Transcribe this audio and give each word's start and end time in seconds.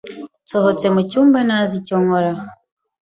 Nsohotse 0.45 0.85
mu 0.93 1.01
cyumba 1.09 1.37
ntazi 1.47 1.73
icyo 1.79 1.95
nkora. 2.03 2.31